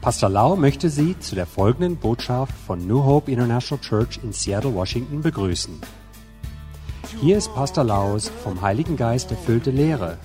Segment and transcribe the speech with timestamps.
[0.00, 4.74] Pastor Lau möchte Sie zu der folgenden Botschaft von New Hope International Church in Seattle,
[4.74, 5.78] Washington begrüßen.
[7.20, 10.16] Hier ist Pastor Laus vom Heiligen Geist erfüllte Lehre,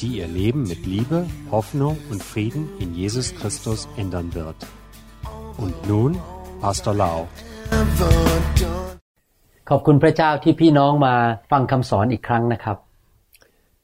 [0.00, 4.54] die Ihr Leben mit Liebe, Hoffnung und Frieden in Jesus Christus ändern wird.
[5.56, 6.16] Und nun
[6.60, 7.26] Pastor Lau.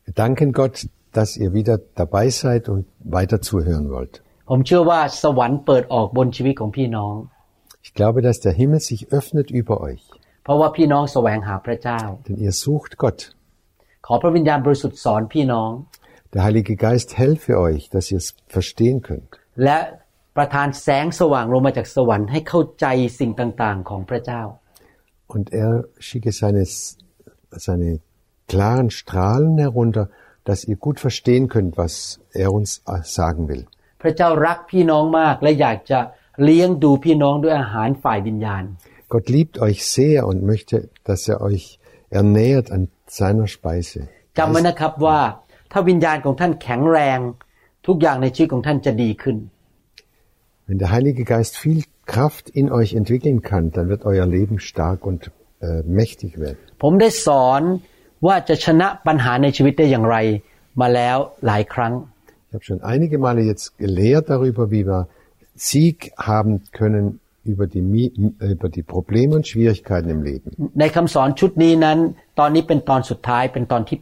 [0.05, 4.23] Wir danken Gott, dass ihr wieder dabei seid und weiter zuhören wollt.
[4.50, 7.16] ผมเชื่อว่าสวรรค์เปิดออกบนชีวิตของพี่น้อง
[7.86, 10.04] Ich glaube, dass der Himmel sich öffnet über euch,
[10.44, 13.20] เพราะว่าพี่น้องแสวงหาพระเจ้า denn ihr sucht Gott.
[14.06, 15.72] ขอพระวิญญาณบริสุทธิ์สอนพี่น้อง
[16.34, 19.32] Der Heilige Geist helfe euch, dass ihr es verstehen könnt
[19.64, 19.78] และ
[20.38, 22.86] ประทานแสงสว่างลงมาจากสวรรค์ให้เข้าใจ
[23.20, 24.42] สิ่งต่างๆ ของพระเจ้า
[25.34, 26.64] und er schicke seine,
[27.52, 28.02] seine
[28.48, 30.10] klaren Strahlen herunter,
[30.44, 33.66] dass ihr gut verstehen könnt, was er uns sagen will.
[34.01, 35.99] พระเจ้ารักพี่น้องมาก และอยากจะ
[36.45, 38.65] เลี้ยงดูพี่น้องด้วยอาหารฝ่ายวิญญาณ
[39.13, 40.77] Gott liebt euch sehr und möchte,
[41.09, 41.65] dass er euch
[42.21, 42.83] ernährt an
[43.19, 44.01] seiner Speise.
[44.39, 45.21] จำไว้นะครับว่า
[45.73, 47.19] ถ้าวิญญาณของท่านแข็งแรง
[47.87, 49.37] ทุกอย่างในชีวิตของท่านจะดีขึ้น
[50.69, 51.81] Wenn der Heilige Geist viel
[52.13, 55.21] Kraft in euch entwickeln kann, dann wird euer Leben stark und
[55.67, 56.61] äh, mächtig werden.
[56.83, 57.63] ผมได้สอน
[58.27, 60.17] ว่าจะชนะปัญหาในชีวิตได้อย่างไร
[60.81, 61.17] มาแล้ว
[61.47, 61.93] หลายครั้ง
[62.50, 65.02] Ich habe schon einige Male jetzt gelehrt darüber, wie wir
[65.70, 67.20] Sieg haben können
[67.52, 68.14] über die, Mi-
[68.56, 70.50] über die Probleme und Schwierigkeiten im Leben.
[70.80, 71.98] ในคำสอนชุดนี้นั้น
[72.40, 74.00] ตอนนี้เป็นตอนสุดท้ายเป็นตอนที่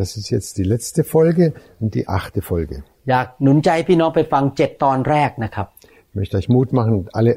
[0.00, 1.44] Das ist jetzt die letzte Folge
[1.80, 2.76] und die achte Folge.
[2.82, 5.66] 8 อยากหนุนใจพี่น้องไปฟังเจ็ดตอนแรกนะครับ
[6.10, 7.32] Ich möchte euch Mut machen, alle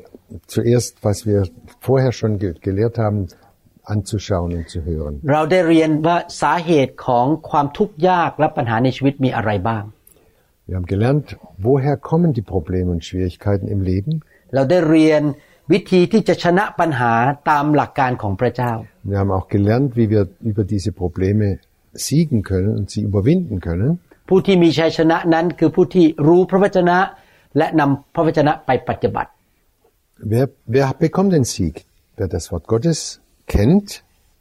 [0.56, 1.40] zuerst, was wir
[1.88, 3.20] vorher schon ge gelehrt haben,
[3.94, 5.14] anzuschauen und zu hören.
[5.32, 9.84] เราได้เรียนว่าสาเหตุของความทุกข์ยากและปัญหาในชีวิตมีอะไรบ้าง
[10.68, 11.26] Wir haben gelernt,
[11.68, 14.14] woher kommen die Probleme und Schwierigkeiten im Leben.
[14.54, 15.22] เราได้เรียน
[15.72, 17.14] วิธีที่จะชนะปัญหา
[17.50, 18.72] ตามหลักการของพระเจ้า
[19.10, 21.48] Wir haben auch gelernt, wie wir über diese Probleme
[22.08, 23.90] siegen können und sie überwinden können.
[24.30, 26.98] ผู้ที่มีชัยชนะนั้นคือผู้ที่รู้พระวจนะ
[27.58, 29.30] และนำพระวจนะไปปฏิบัติ
[30.32, 30.46] Wer,
[30.76, 31.76] wer bekommt den Sieg?
[32.18, 33.00] Wer das Wort Gottes
[33.56, 33.90] kennt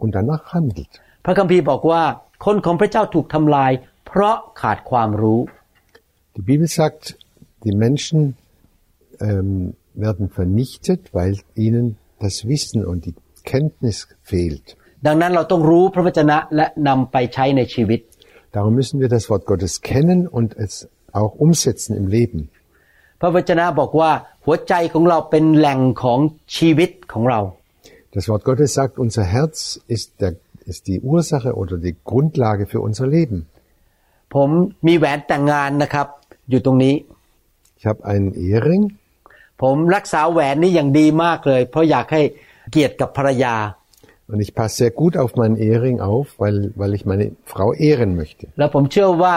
[0.02, 0.92] und danach handelt.
[1.24, 2.02] พระคัมภีร์บอกว่า
[2.44, 3.72] คนของพระเจ้าถูกทำลาย
[4.06, 5.40] เพราะขาดความรู้
[6.36, 7.18] Die Bibel sagt,
[7.64, 8.36] die Menschen
[9.20, 13.14] ähm, werden vernichtet, weil ihnen das Wissen und die
[13.44, 14.76] Kenntnis fehlt.
[15.06, 18.00] ดังนั้นเราต้องรู้พระวจนะและนำไปใช้ในชีวิต
[18.56, 20.72] Darum müssen wir das Wort Gottes kennen und es
[21.20, 22.40] auch umsetzen im Leben.
[23.20, 24.10] พระวจนะบอกว่า
[24.44, 26.18] หัวใจของเราเป็นแหล่งของ
[26.56, 27.40] ชีวิตของเรา
[28.14, 30.32] Das Wort Gottes sagt, unser Herz ist, der,
[30.70, 33.38] ist die Ursache oder die Grundlage für unser Leben.
[34.34, 34.50] ผม
[34.86, 36.06] มีแหวนแต่งงานนะครับ
[36.50, 36.94] อยู่ตรงนี้
[37.78, 38.84] Ich habe einen Ehering
[39.62, 42.22] ผมรักษาแหวนนี้อย่างดีมากเลย เพราะอยากให้
[42.72, 43.54] เกียรติกับภรรยา
[44.30, 48.10] und ich passe sehr gut auf meinen Ehering auf, weil, weil ich meine Frau ehren
[48.20, 48.44] möchte.
[48.58, 49.34] แล้วผมเชื่อว่า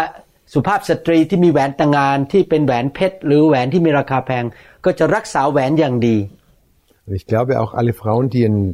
[0.54, 4.44] สุภาพสตรีที่มีแหวนแต่งงานที่เป็นแหวนเพชรหรือแหวนที่มีราคาแพง
[4.86, 6.18] ก็จะรักษาแหวนอย่างดี
[7.08, 8.66] Und ich glaube auch alle Frauen, die einen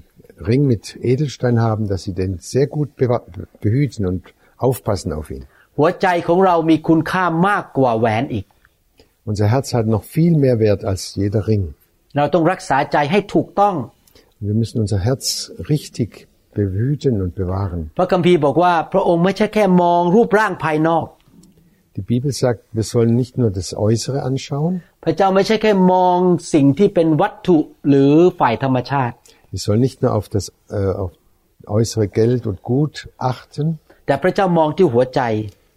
[0.49, 3.25] Ring mit Edelstein haben, dass sie den sehr gut bewa-
[3.65, 4.21] behüten und
[4.67, 5.43] aufpassen auf ihn.
[5.78, 8.46] หัวใจของเรามีคุณค่ามากกว่าแหวนอีก
[9.30, 11.64] Unser Herz hat noch viel mehr Wert als jeder Ring.
[12.16, 13.74] เราต้องรักษาใจให้ถูกต้อง
[14.38, 15.24] Und wir müssen unser Herz
[15.72, 16.08] richtig
[16.58, 17.80] behüten und bewahren.
[17.98, 21.06] พระคัมภีร์บอกว่าพระองค์ไม่ใช่แค่มองรูปร่างภายนอก
[21.96, 24.72] Die Bibel sagt, wir sollen nicht nur das Äußere anschauen,
[25.04, 26.18] พระเจ้าไม่ใช่แค่มอง
[26.54, 29.14] สิ่งที่เป็นวัตถุหรือฝ่ายธรรมชาติ
[29.54, 30.44] wir sollen nicht nur auf das
[30.78, 31.10] äh, auf
[31.76, 32.94] äußere Geld und Gut
[33.32, 33.66] achten.
[34.06, 35.20] แต่พระเจ้ามองที่หัวใจ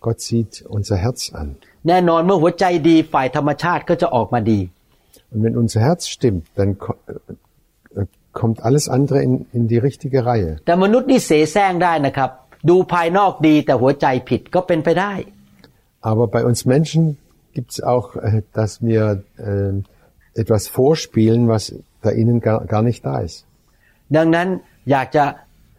[0.06, 1.48] Gott sieht unser Herz an.
[1.88, 4.60] แน่นอนเมื่อหัวใจดีฝ่ายธรรมชาติก็จะออกมาดี
[5.32, 6.98] Und wenn unser Herz stimmt, dann ko-
[7.98, 8.04] äh,
[8.41, 10.50] kommt alles andere in, in die richtige Reihe.
[10.66, 12.31] แต่มนุษย์นี่เสแสร้งได้นะครับ
[12.69, 15.12] ดูภายนอกดีแต่หัวใจผิดก็เป็นไปได้
[16.10, 17.03] Aber bei uns Menschen
[17.57, 19.03] gibt es auch, äh, dass wir
[19.48, 19.74] äh,
[20.42, 21.62] etwas vorspielen, was
[22.04, 23.36] da innen gar, gar nicht da ist.
[24.16, 24.48] ดังนั้น
[24.91, 25.24] อยากจะ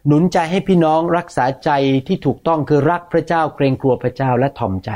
[0.07, 1.69] หนุนใจให้พี่น้องรักษาใจ
[2.07, 4.91] ที่ถูกต้องคือรักพระเจ้าเกรงกลัวพระเจ้าและถ่อมใจ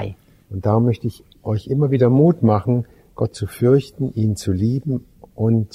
[0.51, 1.17] Und darum möchte ich
[1.51, 2.73] euch immer wieder Mut machen,
[3.19, 4.93] Gott zu fürchten, ihn zu lieben
[5.47, 5.69] und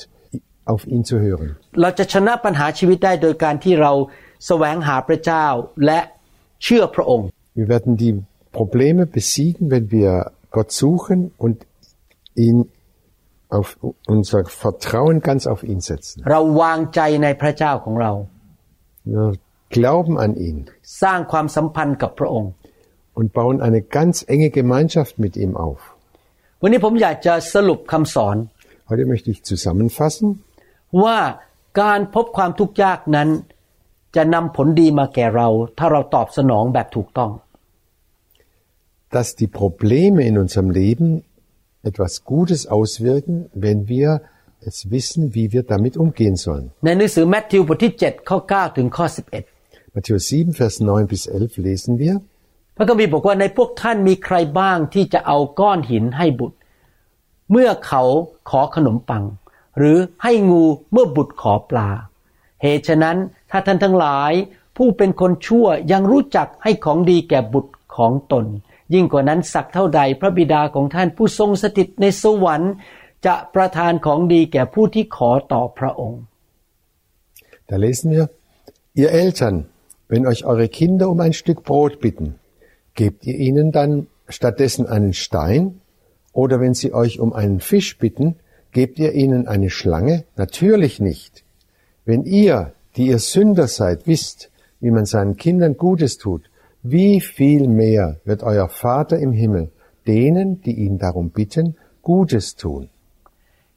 [0.72, 1.46] auf ihn zu hören.
[1.80, 3.92] เราจะชนะปัญหาชีวิตได้โดยการที่เรา
[4.46, 5.46] แสวงหาพระเจ้า
[5.86, 6.00] และ
[6.64, 7.26] เชื่อพระองค์
[7.60, 8.12] Wir werden die
[8.58, 10.12] Probleme besiegen, wenn wir
[10.56, 11.56] Gott suchen und
[12.46, 12.56] ihn
[13.56, 13.68] auf
[14.14, 16.16] unser Vertrauen ganz auf ihn setzen.
[16.30, 18.12] เราวางใจในพระเจ้าของเรา
[19.06, 19.34] Wir
[19.70, 20.66] glauben an ihn.
[23.14, 25.94] Und bauen eine ganz enge Gemeinschaft mit ihm auf.
[28.88, 30.42] Heute möchte ich zusammenfassen,
[39.10, 41.22] dass die Probleme in unserem Leben
[41.82, 44.22] etwas Gutes auswirken, wenn wir
[44.70, 46.66] es wissen, wie wir damit umgehen sollen.
[46.84, 49.06] ในหนังสือแมทธิวบทที่7ข้อ9ถึงข้อ
[49.50, 52.16] 11 Matthäus 7, Vers 9 bis 11 lesen wir.
[52.76, 56.56] พระคัมภีร์บอกว่าในพวกท่านมีใครบ้างที่จะเอาก้อนหินให้บุตร
[57.50, 58.02] เมื่อเขา
[58.50, 59.24] ขอขนมปัง
[59.78, 61.88] หรือให้งูเมื่อบุตรขอปลา
[62.62, 63.16] เหตุฉะนั้น
[63.50, 64.32] ถ้าท่านทั้งหลาย
[64.76, 68.44] ผู้เป็นคนชั่วยังรู้จักให้ของดีแก่บุตรของตน
[68.94, 72.72] ยิ่งกว่านั้นสักเท่าใดพระบิดาของท่านผู้ทรงสถิตในสวรรค์
[73.25, 76.21] จะประทานของดีแก่ผู้ที่ขอต่อพระองค์
[77.69, 78.29] Da lesen wir,
[78.93, 79.57] ihr Eltern,
[80.09, 82.35] wenn euch eure Kinder um ein Stück Brot bitten,
[82.95, 85.79] gebt ihr ihnen dann stattdessen einen Stein?
[86.33, 88.35] Oder wenn sie euch um einen Fisch bitten,
[88.73, 90.25] gebt ihr ihnen eine Schlange?
[90.35, 91.43] Natürlich nicht.
[92.05, 94.49] Wenn ihr, die ihr Sünder seid, wisst,
[94.81, 96.49] wie man seinen Kindern Gutes tut,
[96.83, 99.71] wie viel mehr wird euer Vater im Himmel
[100.07, 102.89] denen, die ihn darum bitten, Gutes tun?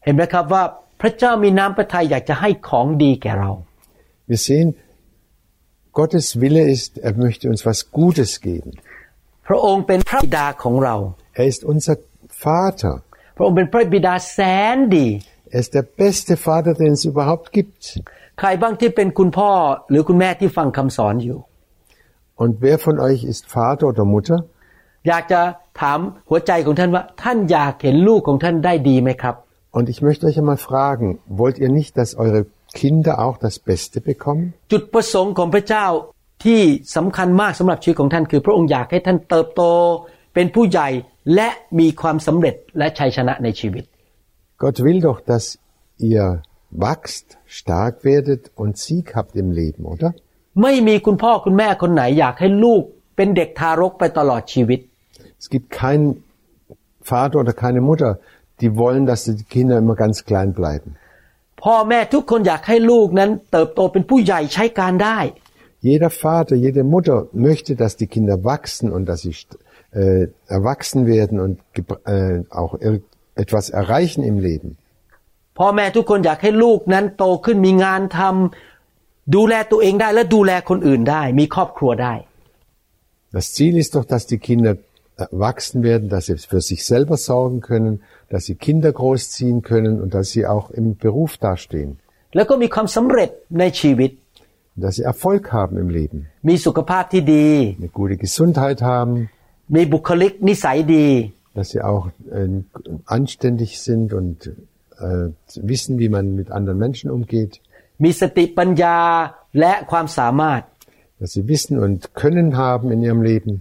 [0.04, 0.64] เห็นไหมครับว่า
[1.02, 3.52] พระเจ้ามีน้ำพระทัยอยากจะให้ของดีแก่เรา
[4.30, 4.68] Wir sehen,
[6.00, 8.72] Gottes Wille ist, er möchte uns was Gutes geben.
[9.48, 10.96] พระองค์เป็นพระบิดาของเรา
[11.40, 11.96] Er ist unser
[12.46, 12.96] Vater.
[13.38, 14.40] พระองค์เป็นพระบิดาแส
[14.76, 15.08] นดี
[15.54, 17.82] Er ist der beste Vater, den es überhaupt gibt.
[18.40, 19.52] ใครบ้างที่เป็นคุณพ่อ
[19.90, 21.40] หรือคุณแม่ที่ฟังคำสอนอยู่
[22.42, 24.40] Und wer von euch ist Vater oder Mutter?
[25.08, 25.42] อยากจะ
[25.82, 26.00] ถาม
[26.30, 29.36] หัวใจของท่านว่าท่านอยากเห็นลูกของท่านได้ดีไหมครับ
[29.77, 31.07] Und ich möchte euch einmal fragen,
[31.41, 32.47] wollt ihr nicht, dass eure
[32.81, 34.45] Kinder auch das Beste bekommen?
[34.73, 35.87] จุดประสงค์ของพระเจ้า
[36.45, 36.61] ที่
[36.97, 39.63] สำคัญมากสำหรับชีวิตของท่าน คือพระองค์อยากให้ท่านเติบโต
[40.35, 40.89] เป็นผู้ใหญ่
[41.35, 41.49] และ
[41.79, 43.85] มีความสำเร็จและชัยชนะในชีวิต
[44.63, 45.45] Gott will doch, dass
[46.11, 46.25] ihr
[46.87, 47.27] wachst,
[47.61, 50.09] stark werdet und Sieg habt im Leben, oder?
[50.63, 52.83] ไม่มีคุณพ่อคุณแม่คนไหนอยากให้ลูก
[53.17, 54.81] เป็นเด็กทารกไปตลอดชีวิต
[55.43, 56.07] Es gibt keinen
[57.11, 58.11] Vater oder keine Mutter,
[58.61, 60.91] die wollen, dass die Kinder immer ganz klein bleiben.
[61.63, 65.19] พ่อแม่ทุกคนอยากให้ลูกนั้นเติบโตเป็นผู้ใหญ่ใช้การได้
[65.91, 69.35] Jeder Vater, jede Mutter möchte, dass die Kinder wachsen und dass sie
[70.03, 70.29] äh,
[70.59, 71.55] erwachsen werden und
[72.07, 72.73] äh, auch
[73.43, 74.71] etwas erreichen im Leben.
[75.59, 82.15] พ่อแม่ทุกคนอยากให้ลูกนั้นโตขึ้นมีงานทำดูแลตัวเองได้และดูแลคนอื่นได้ มีครอบครัวได้
[83.37, 84.73] Das Ziel ist doch, dass die Kinder
[85.17, 87.93] erwachsen werden, dass sie für sich selber sorgen können,
[88.33, 91.91] dass sie Kinder großziehen können und dass sie auch im Beruf dastehen.
[92.37, 94.11] แล้วก็มีความสำเร็จในชีวิต
[94.85, 97.49] Dass sie Erfolg haben im Leben, มีสุขภาพที่ดี
[97.83, 99.13] eine gute Gesundheit haben,
[99.75, 101.09] มีบุคลิกนิสัยดี
[101.57, 102.05] dass sie auch
[102.39, 102.49] äh,
[103.17, 104.39] anständig sind und
[105.07, 105.29] äh,
[105.73, 107.53] wissen, wie man mit anderen Menschen umgeht,
[108.05, 108.99] มีสติปัญญา
[109.61, 110.63] และความสามารถ
[111.21, 113.53] dass sie Wissen und Können haben in ihrem Leben,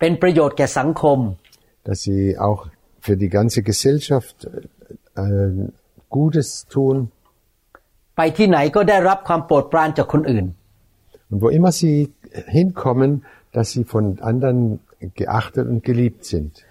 [0.00, 1.18] เป็นประโยชน์แก่สังคม
[1.86, 2.60] dass sie auch
[3.05, 4.47] für die ganze Gesellschaft
[5.15, 5.21] äh,
[6.09, 7.11] Gutes tun.
[8.17, 8.39] Und
[11.43, 12.13] wo immer sie
[12.57, 13.11] hinkommen,
[13.51, 14.79] dass sie von anderen
[15.15, 16.63] geachtet und geliebt sind.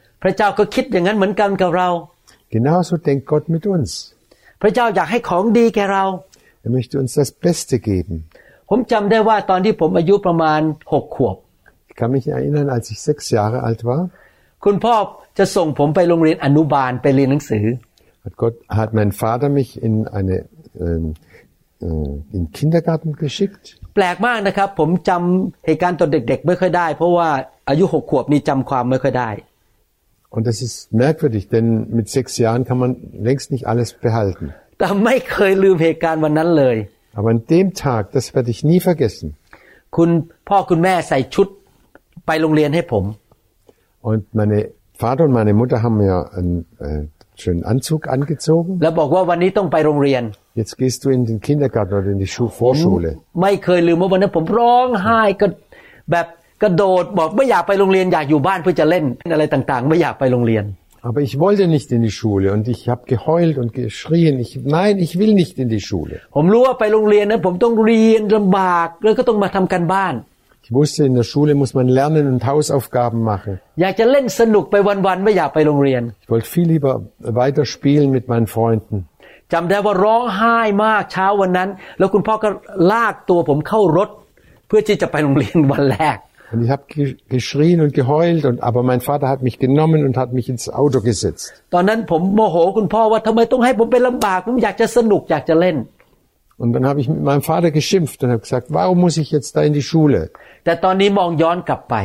[2.51, 4.15] Genauso denkt Gott mit uns.
[4.63, 6.05] พระเจ้าอยากให้ของดีแก่เรา
[6.67, 8.15] Er möchte uns das Beste geben.
[8.69, 10.61] ผมจำได้ว่าตอนที่ผมอายุประมาณ
[10.93, 11.37] หกขวบ
[11.91, 14.01] Ich kann mich erinnern, als ich sechs Jahre alt war.
[14.65, 14.95] คุณพ่อ
[15.41, 17.67] จะส่งผมไปโรงเรียนอนุบาลไปเรียนหนังสือ
[18.25, 20.37] hat Gott, hat mein Vater mich in eine,
[20.79, 21.15] ähm,
[21.81, 23.65] äh, in den Kindergarten geschickt.
[23.95, 27.29] แปลกมากนะครับ ผมจำเหตุการณ์ตอนเด็ก ๆ ไม่ค่อยได้ เพราะว่า
[27.69, 29.31] อายุหกขวบนี่จำความไม่ค่อยได้
[30.37, 31.67] Und das ist merkwürdig, denn
[31.99, 32.91] mit sechs Jahren kann man
[33.29, 34.45] längst nicht alles behalten.
[34.79, 36.77] แต่ไม่เคยลืมเหตุการณ์วันนั้นเลย
[37.19, 39.29] Aber an dem Tag, das werde ich nie vergessen.
[39.97, 40.11] คุณ
[40.49, 41.47] พ่อคุณแม่ใส่ชุด
[42.27, 43.05] ไปโรงเรียนให้ผม
[44.09, 44.59] Und meine
[45.04, 46.86] Vater und meine Mutter haben mir einen äh,
[47.42, 48.72] schönen Anzug angezogen.
[48.84, 50.24] แล้วบอกว่าวันนี้ต้องไปโรงเรียน
[50.60, 53.12] Jetzt gehst du in den Kindergarten oder in die Schu Vorschule.
[53.42, 55.46] ไม่เคยลืมว่าวันนั้นผมร้องไห้ก็
[56.12, 56.28] แบบ
[56.64, 60.66] กระโดดบอกไม่อยากไปโรงเรียนอยากอยู่บ้านเพื่อจะเล่นอะไรต่างๆ ไม่อยากไปโรงเรียน
[61.08, 64.34] Aber ich wollte nicht in die Schule und ich habe geheult und geschrien.
[64.40, 66.16] Ich, nein, ich will nicht in die Schule.
[66.36, 70.14] ผมรู้ว่าไปโรงเรียนนั้นผมต้องเรียนลำบากแล้วก็ต้องมาทำการบ้าน
[70.68, 73.54] Ich wusste, in der Schule muss man lernen und Hausaufgaben machen.
[73.82, 76.94] อยากจะเล่นสนุกไปวันๆไม่อยากไปโรงเรียน Ich wollte viel lieber
[77.42, 78.96] weiter spielen mit meinen Freunden.
[79.54, 82.50] จำได้ว่าร้องไห้มากเช้าวันนั้น แล้วคุณพ่อก็
[82.92, 84.10] ลากตัวผมเข้ารถ
[84.68, 86.18] เพื่อที่จะไปโรงเรียนวันแรก
[86.52, 90.16] Und ich habe ge geschrien und geheult, und, aber mein Vater hat mich genommen und
[90.16, 91.46] hat mich ins Auto gesetzt.
[91.74, 95.76] ตอนนั้นผมโมโหคุณพ่อว่าทำไมต้องให้ผมเป็นลำบากผมอยากจะสนุกอยากจะเล่น
[96.62, 99.50] Und dann habe ich mit meinem Vater geschimpft und habe gesagt, warum muss ich jetzt
[99.58, 100.22] da in die Schule?
[100.66, 101.96] แต่ตอนนี้มองย้อนกลับไป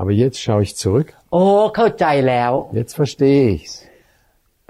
[0.00, 1.42] Aber jetzt schaue ich zurück, โอ้
[1.76, 3.74] เข้าใจแล้ว jetzt verstehe ich's.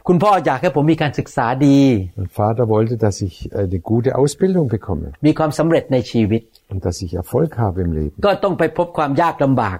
[0.09, 1.81] คุณพ่ออยากให้ผมมีการศึกษาดี
[2.21, 6.43] Mein Vater wollte, dass ich äh, eine gute Ausbildung bekomme มีความสำเร็จในชีวิต
[6.73, 8.15] und dass ich Erfolg habe im Leben.
[8.27, 9.79] ก็ต้องไปพบความยากลำบาก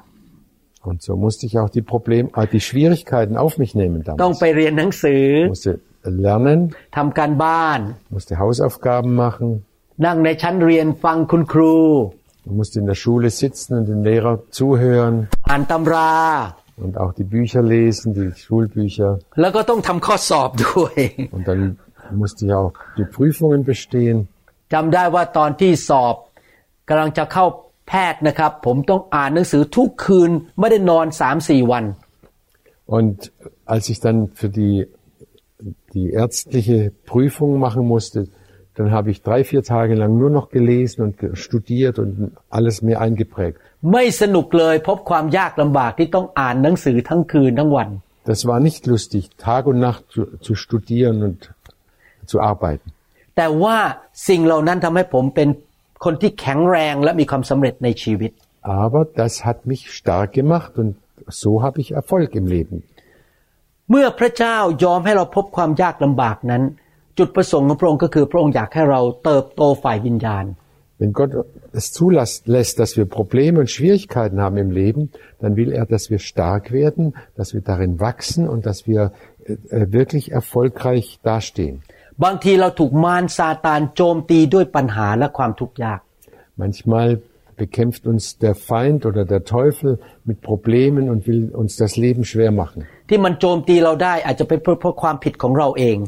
[0.89, 4.41] Und so musste ich auch die Probleme, äh, die Schwierigkeiten auf mich nehmen ต้อง damals.
[4.41, 5.73] ไปเรียนหนังสือ Ich musste
[6.25, 6.61] lernen,
[6.97, 7.81] ทำการบ้าน
[8.15, 9.49] musste Hausaufgaben machen,
[10.07, 11.77] นั่งในชั้นเรียนฟังคุณครู
[12.47, 15.15] man musste in der Schule sitzen und dem Lehrer zuhören
[15.51, 16.13] อ่านตำรา
[16.85, 19.11] und auch die Bücher lesen, die Schulbücher.
[19.41, 20.95] แล้วก็ต้องทำข้อสอบด้วย
[21.37, 21.63] Und dann
[22.21, 24.19] musste ich auch die Prüfungen bestehen.
[24.73, 26.15] จำได้ว่าตอนที่สอบ
[26.89, 27.47] กำลังจะเข้า
[27.89, 31.85] แพทย์นะครับ ผมต้องอ่านหนังสือทุกคืนไม่ได้นอนสามสี่วัน
[32.99, 33.17] Und
[33.75, 34.75] als ich dann für die,
[35.95, 36.79] die ärztliche
[37.11, 38.21] Prüfung machen musste,
[38.77, 42.11] dann habe ich drei, vier Tage lang nur noch gelesen und ge- studiert und
[42.57, 43.59] alles mir eingeprägt.
[43.93, 47.89] ไม่สนุกเลยพบความยากลำบากที่ต้องอ่านหนังสือทั้งคืนทั้งวัน
[48.31, 51.39] Das war nicht lustig, Tag und Nacht zu, zu studieren und
[52.31, 52.87] zu arbeiten.
[53.37, 53.79] แต่ว่า
[54.29, 55.49] สิ่งเหล่านั้นทำให้ผมเป็น
[56.05, 58.31] คนที่แข็งแรงและมีความสำเร็จในชีวิต
[58.85, 60.91] Aber das hat mich stark gemacht und
[61.43, 62.77] so habe ich Erfolg im Leben.
[63.91, 66.63] เมื่อพระเจ้ายอมให้เราพบความยากลำบากนั้น
[67.19, 70.47] จุดประสงค์ของพระองค์ก็คือพระองค์อยากให้เราเติบโตฝ่ายวิญญาณ
[71.01, 71.33] Wenn Gott
[71.73, 76.11] es zulässt, lässt, dass wir Probleme und Schwierigkeiten haben im Leben, dann will er, dass
[76.11, 79.13] wir stark werden, dass wir darin wachsen und dass wir
[79.45, 81.77] äh, äh, wirklich erfolgreich dastehen.
[82.25, 86.01] บางทีเราถูกมารซาตานโจมตีด้วยปัญหาและความทุกข์ยาก
[86.63, 87.09] Manchmal
[87.63, 89.91] bekämpft uns der Feind oder der Teufel
[90.29, 92.81] mit Problemen und will uns das Leben schwer machen.
[93.09, 95.99] ที่มันโจมตีเราได้อาจจะเป็นเพราะเพราะความผิดของเราเอง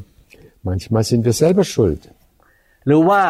[0.68, 2.02] Manchmal sind wir selber schuld.
[2.87, 3.23] หรือว่า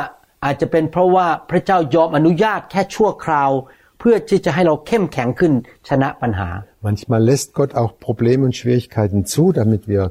[0.45, 3.51] อาจจะเป็นเพราะว่าพระเจ้ายอมอนุญาตแค่ชั่วคราว
[3.99, 5.53] เพื่อที่จะให้เราเข้มแข็งขึ้น
[5.89, 6.49] ชนะปัญหา
[6.89, 10.03] Manchmal lässt Gott auch Probleme und Schwierigkeiten zu, damit wir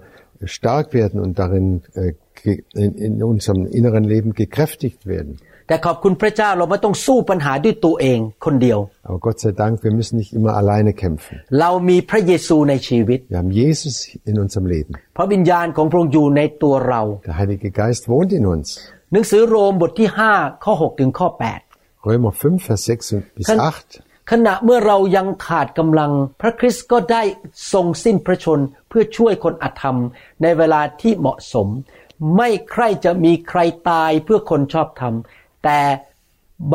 [0.57, 1.67] stark werden und darin
[2.01, 2.13] äh,
[2.43, 5.33] ge- in, in unserem inneren Leben gekräftigt werden.
[5.66, 11.34] แต่ขอบคุณพระเจ้าเราไม่ต้องสู้ปัญหาด้วยตัวเองคนเดียว Aber Gott sei Dank, wir müssen nicht immer alleine kämpfen.
[11.60, 13.94] เรามีพระเยซูในชีวิต Wir haben Jesus
[14.30, 14.92] in unserem Leben.
[15.16, 18.68] พระวิญญาณของพระองค์อยู่ในตัวเรา Der Heilige Geist wohnt in uns.
[19.12, 21.28] หนังสือโรมบทที่5ข้อ6ถึงข้อ
[22.08, 23.58] Römer 5, Vers 6 bis 8.
[23.94, 27.22] 8ขณะเมื่อเรายังขาดกำลัง พระคริสต์ก็ได้
[27.72, 29.96] ทรงสิ้นพระชนม์เพื่อช่วยคนอธรรม
[30.42, 31.68] ในเวลาที่เหมาะสม
[32.36, 35.14] ไม่ใครจะมีใครตายเพื่อคนชอบธรรม
[35.63, 35.79] แต่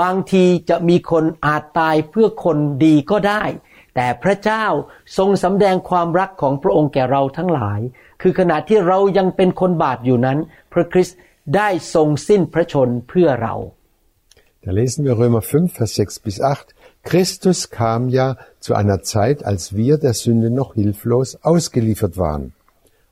[0.01, 3.43] บางทีจะมีคนอาจตายเพื่อคนดีก็ได้
[3.95, 4.65] แต่พระเจ้า
[5.19, 7.81] ทรงสำแดงความรักของพระองค์แก่เราทั้งหลาย
[8.23, 10.39] คือขณะที่เรายังเป็นคนบาปอยู่นั้น
[10.73, 11.19] พระคริสต์
[11.57, 13.57] ได้ทรงสิ้นพระชนม์เพื่อเรา
[14.67, 16.75] Da lesen wir Römer 5, Vers 6 bis 8.
[17.03, 22.55] Christus kam ja zu einer Zeit, als wir der Sünde noch hilflos ausgeliefert waren.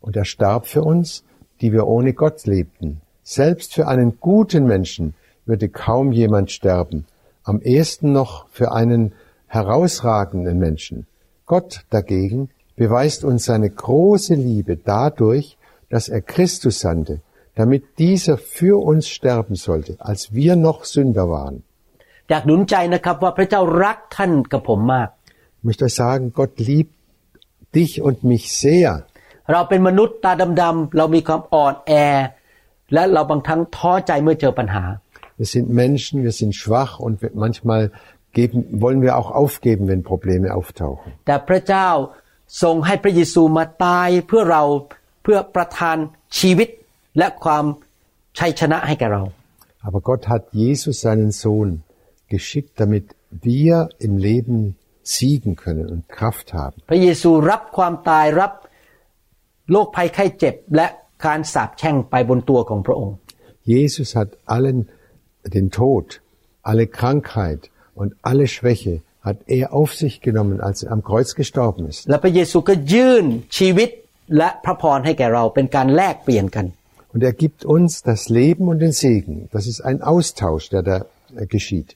[0.00, 1.24] Und er starb für uns,
[1.60, 3.02] die wir ohne Gott lebten.
[3.22, 5.12] Selbst für einen guten Menschen
[5.46, 7.06] würde kaum jemand sterben,
[7.44, 9.12] am ehesten noch für einen
[9.46, 11.06] herausragenden Menschen.
[11.46, 15.56] Gott dagegen beweist uns seine große Liebe dadurch,
[15.90, 17.20] dass er Christus sandte,
[17.54, 21.62] damit dieser für uns sterben sollte, als wir noch Sünder waren.
[22.30, 25.08] อยากหนุนใจนะครับว่าพระเจ้ารักท่านกับผมมาก
[25.58, 26.94] Ich möchte euch sagen, Gott liebt
[27.76, 28.90] dich und mich sehr.
[29.52, 31.92] เราเป็นมนุษย์ตาดำๆเรามีความอ่อนแอ
[32.94, 34.84] และเราบางครั้งท้อใจเมื่อเจอปัญหา
[35.40, 37.14] Wir sind Menschen, wir sind schwach und
[37.44, 37.82] manchmal
[38.38, 41.08] geben, wollen wir auch aufgeben, wenn Probleme auftauchen.
[41.26, 41.88] แต่พระเจ้า
[42.62, 44.62] ทรงให้พระเยซูมาตายเพื่อเรา
[45.22, 45.96] เพื่อประทาน
[46.38, 46.68] ชีวิต
[47.18, 47.64] และความ
[48.38, 49.22] ชัยชนะให้แก่เรา
[49.86, 51.70] Aber Gott hat Jesus, seinen Sohn,
[52.34, 53.06] geschickt, damit
[53.50, 54.56] wir im Leben
[55.02, 56.76] siegen können und Kraft haben.
[56.90, 58.52] พระเยซูรับความตายรับ
[59.70, 60.86] โรคภัยไข้เจ็บ และ
[61.26, 63.16] การสาปแช่งไปบนตัวของพระองค์
[63.72, 64.78] Jesus hat allen
[65.53, 66.21] den Tod,
[66.63, 71.87] alle Krankheit und alle Schwäche hat er auf sich genommen, als er am Kreuz gestorben
[71.87, 72.07] ist.
[77.13, 79.49] Und er gibt uns das Leben und den Segen.
[79.51, 81.95] Das ist ein Austausch, der da äh, geschieht.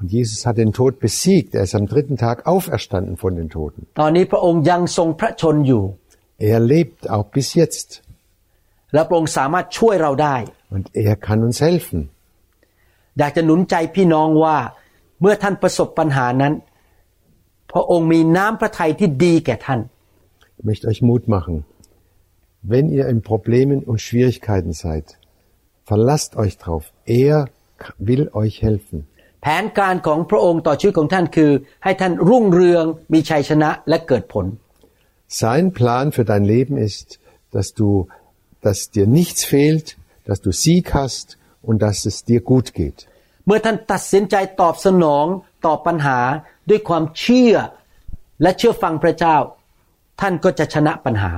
[0.00, 1.54] Und Jesus hat den Tod besiegt.
[1.54, 3.88] Er ist am dritten Tag auferstanden von den Toten.
[6.38, 8.02] Er lebt auch bis jetzt.
[8.94, 10.36] และพระองค์สามารถช่วยเราได้
[10.74, 12.00] Und er kann uns helfen.
[13.18, 14.56] อยากจะหนุนใจพี่น้องว่า
[15.20, 16.52] เมื่อท่านประสบปัญหานั้น
[17.72, 19.80] พระองค์มีน้ำพระทัยที่ดีแก่ท่าน
[20.58, 21.54] Ich möchte euch Mut machen.
[22.72, 25.06] Wenn ihr in Problemen und Schwierigkeiten seid,
[25.90, 26.82] verlasst euch drauf.
[27.22, 27.36] Er
[28.08, 28.98] will euch helfen.
[29.42, 31.50] แผนการของพระองค์ต่อชีวิตของท่านคือ
[31.84, 34.46] ให้ท่านรุ่งเรืองมีชัยชนะและเกิดผล
[35.42, 37.08] Sein Plan für dein Leben ist,
[37.54, 37.88] dass du,
[38.65, 39.87] dass dir nichts fehlt,
[40.27, 42.99] dass du Sieg hast und dass es dir gut geht.
[43.47, 45.25] เมื่อท่านตัดสินใจตอบสนอง
[45.65, 46.19] ต่อปัญหา
[46.69, 47.55] ด้วยความเชื่อ
[48.41, 49.37] และเชื่อฟังพระเจ้า
[50.21, 51.31] ท่านก็จะชนะปัญหา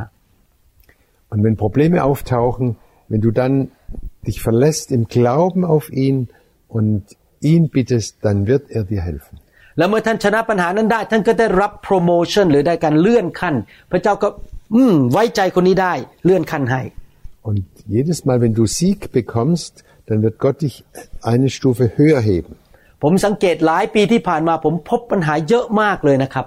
[1.32, 2.68] Und wenn Probleme auftauchen,
[3.12, 3.56] wenn du dann
[4.28, 6.18] dich verlässt im Glauben auf ihn
[6.68, 7.01] und
[7.51, 9.36] ihn bittest, dann wird er dir helfen.
[9.78, 13.56] แล้วเมื่อท่านชนะปัญหานั้นได้ ท่านก็ได้รับโปรโมชั่นหรือได้การเลื่อนขั้น
[13.92, 14.28] พระเจ้าก็
[14.75, 15.94] อืม ไว้ใจคนนี้ได้
[16.25, 16.82] เลื่อนขั้นให้
[17.50, 17.63] Und
[17.98, 19.74] jedes Mal, wenn du Sieg bekommst,
[20.08, 20.75] dann wird Gott dich
[21.32, 22.54] eine Stufe höher heben.
[23.04, 26.46] ผมสังเกตหลายปีที่ผ่านมาผมพบปัญหาเยอะมากเลยนะครับ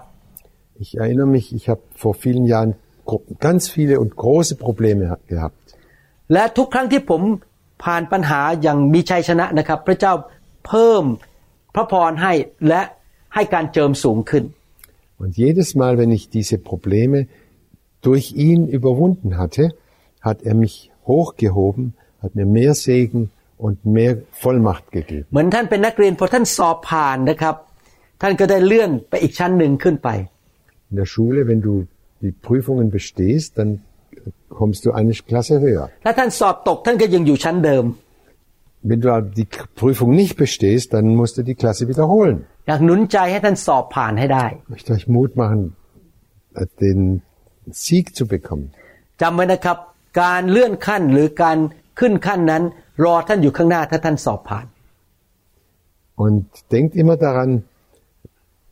[0.84, 2.70] Ich erinnere mich, ich habe vor vielen Jahren
[3.08, 5.56] gro- ganz viele und große Probleme ha- gehabt.
[6.32, 7.22] และทุกครั้งที่ผม
[7.84, 10.12] ผ่านปัญหาอย่างมีชัยชนะนะครับ พระเจ้า
[10.66, 11.04] เพิ่ม
[11.74, 12.32] พระพรให้
[12.68, 12.82] และ
[13.34, 14.44] ให้การเจิมสูงขึ้น
[15.22, 17.18] Und jedes Mal, wenn ich diese Probleme
[18.06, 19.64] durch ihn überwunden hatte,
[20.26, 20.74] hat er mich
[21.10, 21.84] hochgehoben,
[22.22, 23.22] hat mir mehr Segen
[23.64, 25.26] und mehr Vollmacht gegeben.
[25.32, 27.56] เหมือนท่านเป็นนักเรียนพอท่านสอบผ่านนะครับ
[28.22, 30.08] ท่านก็ได้เลื่อนไปอีกชั้นหนึ่งขึ้นไป
[30.90, 31.74] In der Schule, wenn du
[32.24, 33.70] die Prüfungen bestehst, dann
[34.58, 35.86] kommst du eine Klasse höher.
[36.04, 37.84] ถ้าท่านสอบตกท่านก็ยังอยู่ชั้นเดิม
[38.90, 39.08] Wenn du
[39.40, 42.36] die K- Prüfung nicht bestehst, dann musst du die Klasse wiederholen.
[42.68, 45.60] อยากหนุนใจให้ท่านสอบผ่านให้ได้ Ich möchte euch Mut machen,
[46.60, 46.98] äh, den
[47.84, 48.66] Sieg zu bekommen.
[49.22, 49.78] จำไว้นะครับ
[50.21, 51.57] การเลื่อนขั้นหรือการ
[51.99, 52.63] ขึ้นขั้นนั้น
[53.03, 54.65] รอท่านอยู่ข้างหน้าถ้าท่านสอบผ่าน
[56.25, 56.45] Und
[56.75, 57.51] denkt immer daran,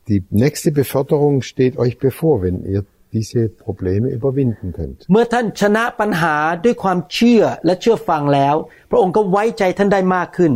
[0.08, 4.98] die nächste Beförderung steht euch bevor, wenn ihr diese Probleme überwinden könnt.
[5.12, 8.54] เมื่อท่านชนะปัญหาด้วยความเชื่อและเชื่อฟังแล้ว
[8.90, 10.52] พระองค์ก็ไว้ใจท่านได้มากขึ้น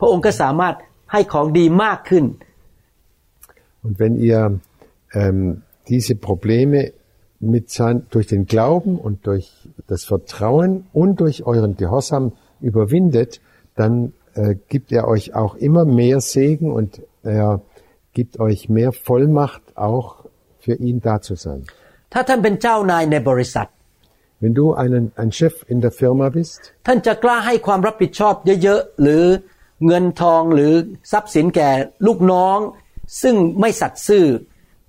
[0.00, 0.74] พระองค์ก็สามารถ
[1.12, 2.24] ให้ของดีมากขึ้น
[3.84, 4.40] Und wenn ihr
[5.20, 6.78] ähm, diese Probleme
[7.54, 9.46] mit sein, durch den Glauben und durch
[9.87, 13.41] das Vertrauen und durch euren Gehorsam überwindet,
[13.75, 17.61] dann äh, gibt er euch auch immer mehr Segen und er
[18.13, 20.25] gibt euch mehr Vollmacht, auch
[20.59, 21.61] für ihn da zu sein.
[22.13, 23.67] ถ้าท่านเป็นเจ้านายในบริษัท
[24.41, 29.23] Wenn du einen, ein Chef in der Firma bist, ท่านจะกล้าให้ความรับผิดชอบเยอะๆ หรือ
[29.87, 30.73] เงินทองหรือ
[31.11, 31.69] ทรัพย์สินแก่
[32.07, 32.57] ลูกน้อง
[33.21, 34.25] ซึ่งไม่สัตย์ซื่อ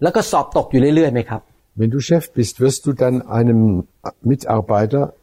[0.02, 1.42] แล้วก็สอบตกอยู่เรื่อยๆไหมครับ
[1.76, 3.84] wenn du Chef bist, wirst du dann einem
[4.20, 5.14] Mitarbeiter,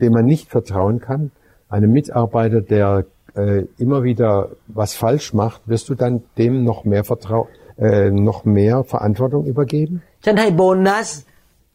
[0.00, 1.30] dem man nicht vertrauen kann,
[1.68, 3.04] einem Mitarbeiter, der
[3.34, 8.44] äh, immer wieder was falsch macht, wirst du dann dem noch mehr Vertrau äh, noch
[8.44, 9.94] mehr Verantwortung übergeben?
[10.24, 11.08] ฉันให้โบนัส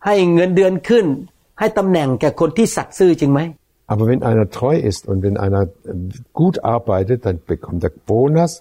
[0.06, 1.06] ให้เงินเดือนขึ้น
[1.60, 3.42] ให้ตำแหน่งแก่คนที่สัตย์ซื่อจริงไหม
[3.94, 5.68] Aber wenn einer treu ist und wenn einer äh,
[6.34, 8.52] gut arbeitet, dann bekommt er Bonus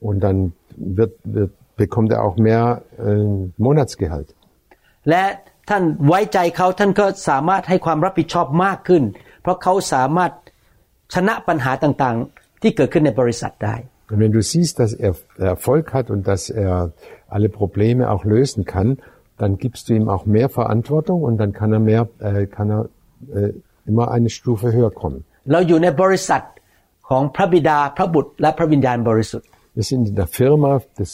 [0.00, 3.26] und dann wird, wird, bekommt er auch mehr äh,
[3.66, 4.28] Monatsgehalt.
[5.10, 5.24] และ
[5.68, 9.02] ท่านไว้ใจเขาท่านก็สามารถให้ความรับผิดชอบมากขึ้น
[9.42, 10.32] เพราะเขาสามารถ
[11.14, 13.76] ชนะปัญหาต่างๆ ที่เกิดขึ้นในบริษัทได้
[14.10, 15.14] Und wenn du siehst, dass er
[15.54, 16.92] Erfolg hat und dass er
[17.36, 18.88] alle Probleme auch lösen kann,
[19.40, 22.82] dann gibst du ihm auch mehr Verantwortung und dann kann er mehr, äh, kann er
[23.34, 23.52] äh,
[23.90, 25.20] immer eine Stufe höher kommen.
[25.52, 26.42] เราอยู่ในบริษัท
[27.08, 31.10] ของพระบิดาพระบุตรและพระวิญญาณบริสุทธิ์ Wir sind in der Firma des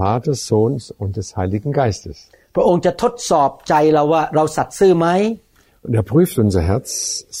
[0.00, 2.16] Vaters, Sohns und des Heiligen Geistes.
[2.55, 5.07] พระองค์จะทดสอบใจเราว่าเราสัตย์ซื่อไหม
[5.85, 6.89] Und er prüft unser Herz.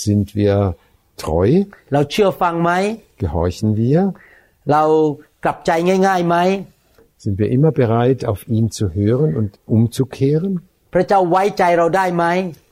[0.03, 0.55] Sind wir
[1.23, 1.49] treu?
[1.93, 2.71] เราเชื่อฟังไหม
[3.23, 3.99] Gehorchen wir?
[4.71, 4.83] เรา
[5.43, 5.71] กลับใจ
[6.07, 6.37] ง่ายๆไหม
[7.23, 10.53] Sind wir immer bereit, auf ihn zu hören und umzukehren?
[10.93, 12.25] พระเจ้าไว้ใจเราได้ไหม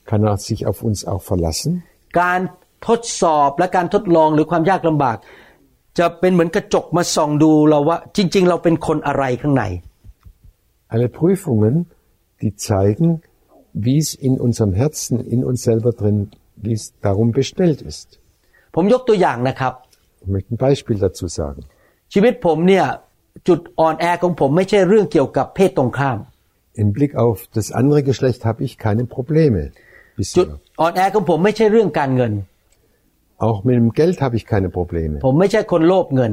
[0.10, 1.71] Kann er sich auf uns auch verlassen?
[2.19, 2.39] การ
[2.88, 5.17] ทดสอบและการทดลองหรือความยากลำบาก
[5.99, 9.63] จะเป็นเหมือนกระจกมาส่องดูเราว่าจริง ๆ เราเป็นคนอะไรข้างใน
[10.93, 11.75] Alle Prüfungen,
[12.42, 13.08] die zeigen,
[13.72, 18.08] wie es in unserem Herzen, in uns selber drin, wie es darum bestellt ist.
[18.74, 19.72] ผมยกตัวอย่างนะครับ
[20.24, 21.61] Ich möchte ein Beispiel dazu sagen.
[22.12, 22.87] ชีวิตผมเนี่ย
[23.48, 26.18] จุดอ่อนแอของผมไม่ใช่เรื่องเกี่ยวกับเพศตรงข้าม
[26.82, 29.61] Im Blick auf das andere Geschlecht habe ich keine Probleme
[30.37, 30.78] จุด bisher.
[30.80, 32.32] อ่อนแอของผมไม่ใช่เรื่องการเงิน
[33.46, 35.14] Auch mit dem Geld habe ich keine Probleme.
[35.26, 36.32] ผมไม่ใช่คนโลภเงิน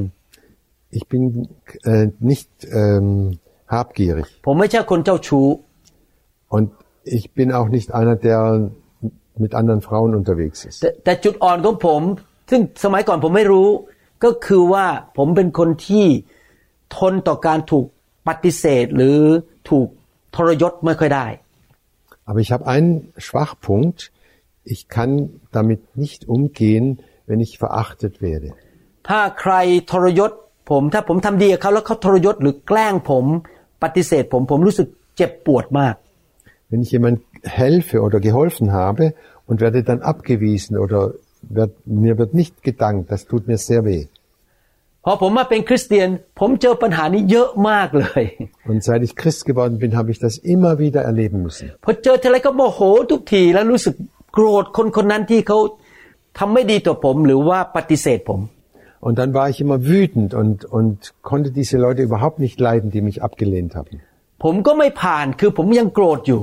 [0.98, 1.24] Ich bin
[1.92, 2.50] äh, nicht
[2.82, 3.08] ähm,
[3.76, 5.46] habgierig ผมไม่ใช่คนเจ้าชู้
[6.56, 6.66] und
[7.18, 8.72] ich bin auch nicht einer, der
[9.44, 10.80] mit anderen Frauen unterwegs ist.
[10.82, 12.02] แต่แต่จุดอ่อนของผม
[12.50, 13.70] ซึ่งสมัยก่อนผมไม่รู้
[14.24, 14.86] ก็คือว่า
[15.18, 16.06] ผมเป็นคนที่
[16.98, 17.86] ทนต่อการถูก
[18.28, 19.18] ปฏิเสธ หรือ
[19.70, 19.88] ถูก
[20.36, 21.28] ทรยศไม่ค่อยได้
[22.28, 22.94] Aber ich habe einen
[23.26, 24.00] Schwachpunkt.
[24.74, 25.12] Ich kann
[25.58, 26.86] damit nicht umgehen,
[27.28, 28.50] wenn ich verachtet werde.
[29.10, 29.54] ถ้าใคร
[29.92, 30.32] ทรยศ
[30.70, 33.26] ผม ถ้าผมทำดีกับเขาแล้วเขาทรยศหรือแกล้งผม
[33.84, 35.96] ปฏิเสธผมผมรู้สึกเจ็บปวดมาก
[36.70, 39.14] Wenn ich jemand helfe oder geholfen habe
[39.48, 44.06] und werde dann abgewiesen oder wird, mir wird nicht gedankt, das tut mir sehr weh.
[45.08, 48.24] พอผมมาเป็นคริสเตียน ผมเจอปัญหานี้เยอะมากเลย
[48.72, 51.66] Und seit ich Christ geworden bin, habe ich das immer wieder erleben müssen.
[51.86, 52.80] พอเจอทีไรก็โมโห
[53.12, 53.96] ทุกทีแล้วรู้สึก
[54.34, 55.58] โกรธคนคนนั้นที่เขา
[56.38, 58.42] ทำไม่ดีต่อผม หรือว่าปฏิเสธผม
[59.06, 63.04] Und dann war ich immer wütend und, und konnte diese Leute überhaupt nicht leiden, die
[63.10, 63.96] mich abgelehnt haben.
[64.44, 66.42] ผมก็ไม่ผ่านคือผมยังโกรธอยู่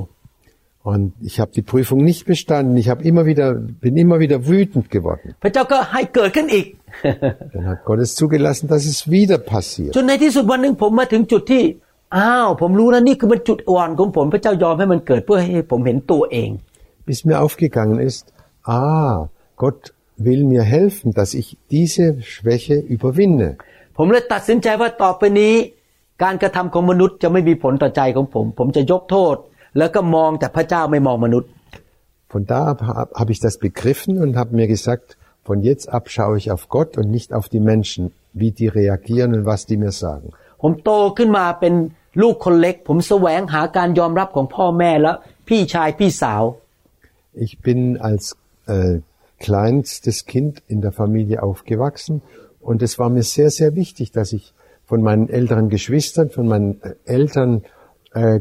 [0.86, 2.76] Und ich habe die Prüfung nicht bestanden.
[2.76, 5.26] Ich habe immer wieder, bin immer wieder wütend geworden.
[5.42, 6.66] พระเจ้าก็ให้เกิดขึ้นอีก
[7.52, 9.92] Dann hat Gott es zugelassen, dass es wieder passiert.
[9.96, 11.62] จนในที่สุดวันหนึ่งผมมาถึงจุดที่
[12.16, 16.50] อ้าว ผมรู้แล้วนี่คือมันจุดอ่อนของผม พระเจ้ายอมให้มันเกิดเพื่อให้ผมเห็นตัวเอง
[17.08, 18.24] Bis mir aufgegangen ist,
[18.78, 19.12] ah,
[19.62, 19.80] Gott
[20.26, 23.48] will mir helfen, dass ich diese Schwäche überwinne.
[23.96, 25.54] ผมเลยตัดสินใจว่าต่อไปนี้
[26.22, 29.36] การกระทำของมนุษย์จะไม่มีผลต่อใจของผม ผมจะยกโทษ
[29.78, 31.50] แล้วก็มองแต่พระเจ้าไม่มองมนุษย์
[32.32, 35.08] Von da ab habe hab ich das begriffen und habe mir gesagt,
[35.48, 39.34] von jetzt ab schaue ich auf Gott und nicht auf die Menschen, wie die reagieren
[39.36, 40.28] und was die mir sagen.
[40.62, 41.74] ผมโตขึ้นมาเป็น
[42.22, 45.12] ลูกคนเล็ก ผมแสวงหาการยอมรับของพ่อแม่และ
[45.48, 46.42] พี่ชายพี่สาว
[47.46, 48.24] Ich bin als
[48.74, 48.94] äh,
[49.46, 52.14] kleinstes Kind in der Familie aufgewachsen
[52.68, 54.44] und es war mir sehr, sehr wichtig, dass ich
[54.90, 57.75] von meinen älteren Geschwistern, von meinen äh, Eltern äh,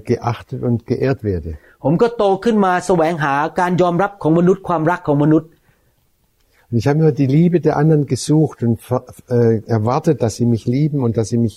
[0.10, 1.52] geachtet und geehrt werde.
[1.84, 5.50] ผมก็โตขึ้นมาแสวงหาการยอมรับของมนุษย์ความรักของมนุษย์
[6.70, 9.06] Und ich habe immer die Liebe der anderen gesucht und ver-
[9.38, 11.56] äh, erwartet, dass sie mich lieben und dass sie mich,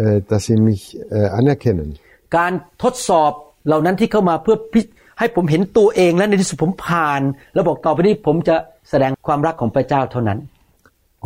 [0.00, 0.82] äh, dass sie mich
[1.16, 1.88] äh, anerkennen.
[2.36, 2.52] การ
[2.82, 3.32] ทดสอบ
[3.66, 4.80] เหล่านั้นที่เข้ามาเพื่อพิ
[5.18, 7.20] ให้ผมเห็นตัวเองและในที่สุดผมผ่าน
[7.54, 8.56] แล้วบอกต่อไปนี้ผมจะ
[8.90, 10.38] แสดงความรักของพระเจ้าเท่านั้น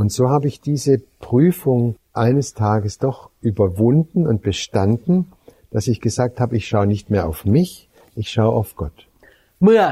[0.01, 0.93] Und so habe ich diese
[1.29, 1.81] Prüfung
[2.27, 3.19] eines Tages doch
[3.51, 5.15] überwunden und bestanden,
[5.73, 7.71] dass ich gesagt habe, ich schaue nicht mehr auf mich,
[8.21, 8.97] ich schaue auf Gott.
[9.65, 9.83] เมื่อ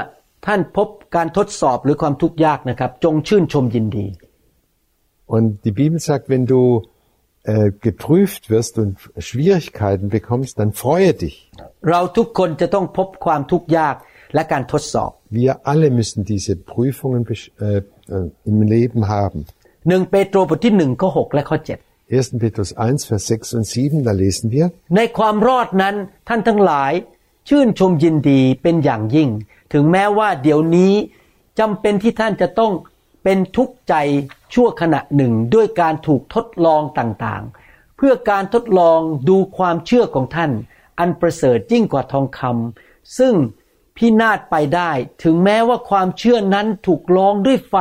[0.45, 4.07] ท่านพบการทดสอบหรือความทุกข์ยากนะครับ จงชื่นชมยินดี
[5.35, 6.61] Und die Bibel sagt, wenn du
[7.53, 8.93] äh, geprüft wirst und
[9.27, 11.35] Schwierigkeiten bekommst, dann freue dich.
[11.89, 13.95] เราทุกคนจะต้องพบความทุกข์ยาก
[14.33, 15.11] และการทดสอบ
[15.41, 17.81] Wir alle müssen diese Prüfungen besch- äh,
[18.15, 19.39] äh, im Leben haben.
[19.89, 21.79] หนึ่งเปโตรบทที่หนึ่งข้อหกและข้อเจ็ด
[22.10, 22.38] 1.
[22.38, 24.66] Petrus 1, Vers 6 und 7, da lesen wir,
[24.96, 25.96] ในความรอดนั้น
[26.28, 26.92] ท่านทั้งหลาย
[27.48, 29.30] ชื่นชมยินดีเป็นอย่างยิ่ง
[29.72, 30.92] ถึงแม้ว่าเดี๋ยวนี้
[31.58, 32.72] จำเป็นที่ท่านจะต้อง
[33.22, 33.94] เป็นทุกข์ใจ
[34.52, 40.52] ชั่วขณะหนึ่งด้วยการถูกทดลองต่างๆ เพื่อการทดลองดูความเชื่อของท่าน
[40.98, 43.34] อันประเสริฐยิ่งกว่าทองคำซึ่ง
[43.96, 44.90] พินาศไปได้
[45.22, 47.74] ถึงแม้ว่าความเชื่อนั้นถูกลองด้วยไฟ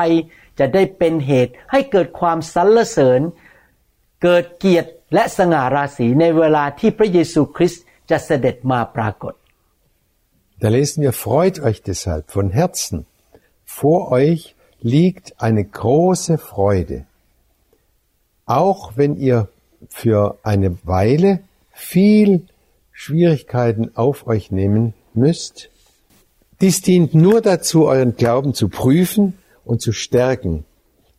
[0.59, 3.21] จะได้เป็นเหตุให้เกิดความสรรเสริญ
[4.22, 9.34] เกิดเกียรติและสง่าราศีในเวลาที่พระเยซูคริสต์จะเสด็จมาปรากฏ
[10.62, 13.04] da lesen wir, freut euch deshalb von Herzen.
[13.64, 17.04] Vor euch liegt eine große Freude.
[18.46, 19.48] Auch wenn ihr
[19.88, 21.40] für eine Weile
[21.72, 22.46] viel
[22.92, 25.68] Schwierigkeiten auf euch nehmen müsst,
[26.60, 30.64] dies dient nur dazu, euren Glauben zu prüfen und zu stärken,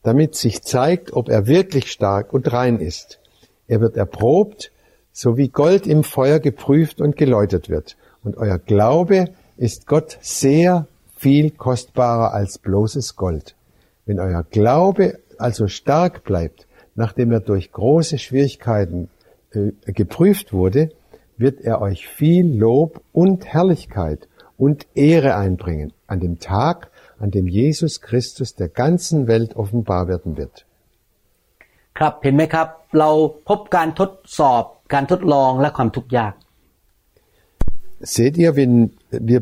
[0.03, 3.19] damit sich zeigt, ob er wirklich stark und rein ist.
[3.67, 4.71] Er wird erprobt,
[5.13, 7.97] so wie Gold im Feuer geprüft und geläutert wird.
[8.23, 13.57] Und euer Glaube ist Gott sehr viel kostbarer als bloßes Gold.
[14.07, 19.09] Wenn euer Glaube also stark bleibt, nachdem er durch große Schwierigkeiten
[19.53, 20.91] äh, geprüft wurde,
[21.37, 26.88] wird er euch viel Lob und Herrlichkeit und Ehre einbringen an dem Tag,
[27.24, 30.56] an dem Jesus Christus der ganzen Welt offenbar werden wird.
[32.00, 32.68] ครับเห็นไหมครับ
[33.00, 33.10] เรา
[33.50, 34.63] พบการทดสอบ
[34.94, 36.34] การทดลองและความทุกข์ยาก
[38.16, 38.76] Seht ihr, wenn
[39.30, 39.42] wir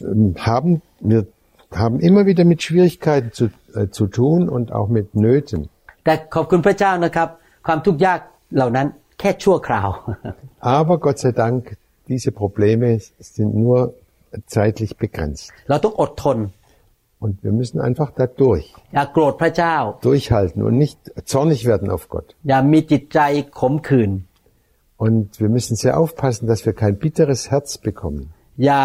[0.00, 0.70] ähm, haben,
[1.12, 1.20] wir
[1.82, 3.44] haben immer wieder mit Schwierigkeiten zu,
[3.78, 5.60] äh, zu tun und auch mit Nöten.
[6.04, 7.28] แต่ขอบคุณพระเจ้านะครับ
[7.66, 8.18] ความทุกข์ยาก
[8.56, 8.86] เหล่านั้น
[9.18, 9.88] แค่ชั่วคราว
[10.78, 11.60] Aber Gott sei Dank,
[12.12, 12.88] diese Probleme
[13.34, 13.78] sind nur
[14.56, 15.44] zeitlich begrenzt.
[15.68, 16.36] เราต้องอดทน
[17.24, 19.76] Und wir müssen einfach da durch, อย่าโกรธพระเจ้า
[20.08, 20.98] durchhalten und nicht
[21.32, 22.26] zornig werden auf Gott.
[22.48, 23.20] อย่ามีจิตใจ
[23.60, 24.10] ขมขื่น
[25.06, 28.22] Und wir müssen sehr aufpassen, dass wir kein bitteres Herz bekommen.
[28.66, 28.82] อย่า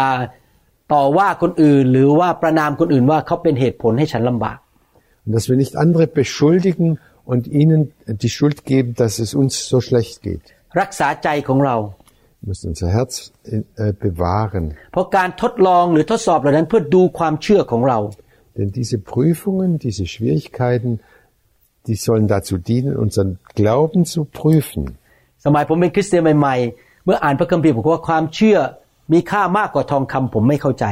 [0.92, 4.58] ต่อว่าคนอื่น หรือว่าประนามคนอื่นว่าเขาเป็นเหตุผลให้ฉันลำบาก
[5.24, 6.88] Und dass wir nicht andere beschuldigen
[7.30, 7.80] und ihnen
[8.24, 10.44] die Schuld geben, dass es uns so schlecht geht.
[10.80, 11.76] รักษาใจของเรา
[12.40, 13.12] Wir müssen unser Herz
[13.84, 14.64] äh, bewahren.
[14.92, 17.98] เพราะการทดลองหรือทดสอบเหล่านั้นเพื่อดูความเชื่อของเรา
[18.58, 21.00] Denn diese Prüfungen, diese Schwierigkeiten,
[21.86, 24.84] die sollen dazu dienen, unseren Glauben zu prüfen.
[25.44, 28.58] สมัยผมเป็นคริสเตียนใหม่ๆ เมื่ออ่านพระคัมภีร์บอกว่าความเชื่อ
[29.12, 30.86] มีค่ามากกว่าทองคำผมไม่เข้าใจ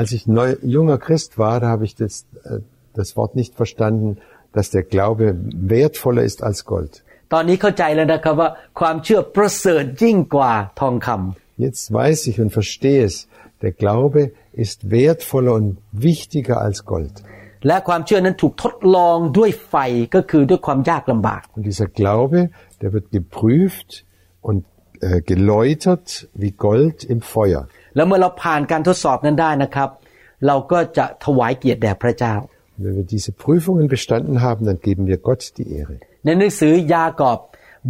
[0.00, 2.14] Als ich neu, junger Christ war, da habe ich das,
[2.44, 2.58] äh,
[2.98, 4.08] das Wort nicht verstanden,
[4.56, 5.24] dass der Glaube
[5.74, 6.92] wertvoller ist als Gold.
[7.32, 13.14] ตอนนี้เข้าใจแล้วนะครับว่าความเชื่อประเสริฐยิ่งกว่าทองคำ Jetzt weiß ich und verstehe es.
[13.64, 14.20] Der Glaube
[14.58, 17.14] ist wertvoller und wichtiger als Gold.
[17.68, 19.74] และความเชื่อนั้นถูกทดลองด้วยไฟ
[20.14, 22.38] ก็คือด้วยความยากลำบาก Und dieser Glaube,
[22.82, 23.90] der wird geprüft
[24.48, 24.58] und
[25.06, 26.06] äh, geläutert
[26.42, 27.62] wie Gold im Feuer.
[27.96, 29.88] แล้วเมื่อเราผ่านการทดสอบนั้นได้นะครับ
[30.46, 32.34] เราก็จะถวายเกียรติแด่พระเจ้า
[32.76, 35.96] Und wenn wir diese Prüfungen bestanden haben, dann geben wir Gott die Ehre.
[36.24, 37.38] ในหนังสือยากอบ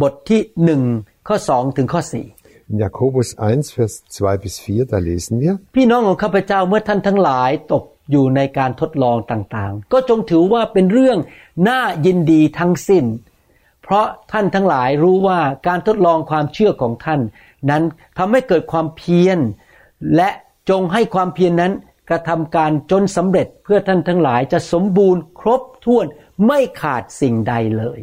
[0.01, 0.81] บทที่หนึ่ง
[1.27, 2.25] ข้อสองถึงข้อสี่
[2.72, 11.18] In Jakobus 1, Vers 2 bis 4, da lesen wir, พี่น้องของข้าพเจ้าเมื่อท่านทั้งหลายตกอยู่ในการทดลองต่างๆ ก็จงถือว่าเป็นเรื่อง
[11.68, 13.04] น่ายินดีทั้งสิ้น
[13.82, 17.20] เพราะท่านทั้งหลายรู้ว่าการทดลองความเชื่อของท่าน
[17.70, 17.82] นั้น
[18.18, 19.38] ทำให้เกิดความเพียร
[20.16, 20.30] และ
[20.70, 21.72] จงให้ความเพียรนนั้น
[22.08, 26.06] กระทำการจนสำเร็จเพื่อท่านทั้งหลายจะสมบูรณ์ครบถ้วน
[26.46, 28.00] ไม่ขาดสิ่งใดเลย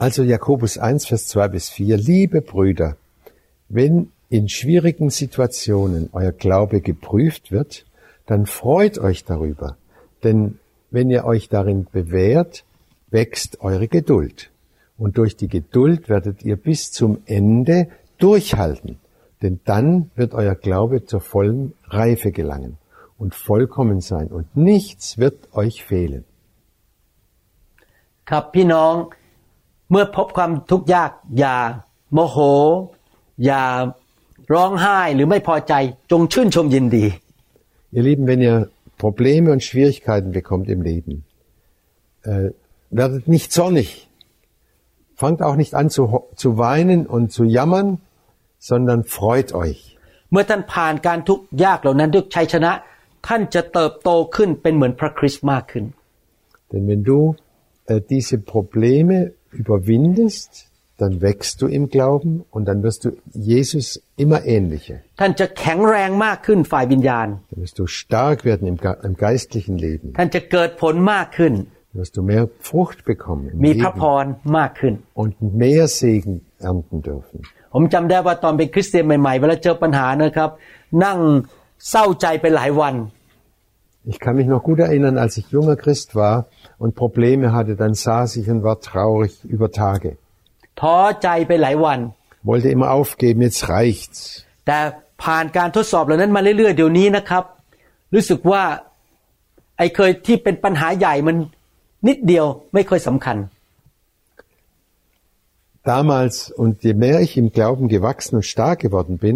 [0.00, 1.98] Also Jakobus 1, Vers 2 bis 4.
[1.98, 2.96] Liebe Brüder,
[3.68, 7.84] wenn in schwierigen Situationen euer Glaube geprüft wird,
[8.24, 9.76] dann freut euch darüber.
[10.24, 10.58] Denn
[10.90, 12.64] wenn ihr euch darin bewährt,
[13.10, 14.50] wächst eure Geduld.
[14.96, 18.96] Und durch die Geduld werdet ihr bis zum Ende durchhalten.
[19.42, 22.78] Denn dann wird euer Glaube zur vollen Reife gelangen
[23.18, 24.28] und vollkommen sein.
[24.28, 26.24] Und nichts wird euch fehlen.
[28.24, 29.12] Kapinong
[29.91, 31.55] เมื่อพบความทุกข์ยาก อย่า
[32.13, 32.37] โมโห
[33.45, 33.63] อย่า
[34.53, 35.73] ร้องไห้หรือไม่พอใจ
[36.11, 37.05] จงชื่นชมยินดี
[37.97, 38.57] Ihr Lieben, wenn ihr
[39.03, 41.13] Probleme und Schwierigkeiten bekommt im Leben,
[42.23, 42.49] äh,
[42.99, 43.87] werdet nicht zornig.
[45.21, 47.87] Fangt auch nicht an zu, ho- zu weinen und zu jammern,
[48.69, 49.79] sondern freut euch.
[50.31, 52.71] เมื่อท่านผ่านการทุกข์ยากเหล่านั้นด้วยชัยชนะ
[53.27, 55.85] ท่านจะเติบโตขึ้นเป็นเหมือนพระคริสต์มากขึ้น
[56.71, 57.19] Denn wenn du
[57.91, 59.15] äh, diese Probleme
[59.61, 60.51] überwindest,
[60.97, 63.87] dann wächst du im Glauben und dann wirst du Jesus
[64.23, 64.97] immer ähnlicher.
[65.19, 70.07] ท่านจะแข็งแรงมากขึ้นฝ่ายวิญญาณ Dann wirst du stark werden im, Ge- im geistlichen Leben.
[70.17, 71.53] ท่านจะเกิดผลมากขึ้น
[71.89, 74.25] Dann wirst du mehr Frucht bekommen im มีพระพ Leben ร
[74.57, 75.31] มากขึ้น und
[75.63, 76.33] mehr Segen
[76.69, 77.37] ernten dürfen.
[77.73, 80.49] ผมจำได้ว่าตอนเป็นคริสเตียนใหม่ๆเวลาเจอปัญหานะครับ
[81.05, 81.19] นั่ง
[81.89, 82.95] เศร้าใจไปหลายวัน
[84.11, 86.45] Ich kann mich noch gut erinnern, als ich junger Christ war
[86.77, 90.11] und Probleme hatte, dann saß ich und war traurig über Tage.
[90.81, 91.99] ท้อใจไปหลายวัน
[92.49, 94.19] Wollte immer aufgeben, jetzt reicht's.
[94.67, 94.79] แต่
[95.23, 97.43] ผ่านการทดสอบเหล่านั้นมาเรื่อยๆ เดี๋ยวนี้นะครับ
[98.13, 98.63] รู้สึกว่า
[99.77, 101.35] ไอ้เคยที่เป็นปัญหาใหญ่มัน
[102.07, 103.37] นิดเดียวไม่ค่อยสำคัญ
[105.95, 109.35] Damals und je mehr ich im Glauben gewachsen und stark geworden bin,